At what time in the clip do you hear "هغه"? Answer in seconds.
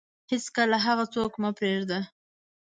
0.85-1.05